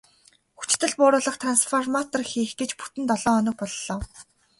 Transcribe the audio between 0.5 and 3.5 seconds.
Хүчдэл бууруулах трансформатор хийх гэж бүтэн долоо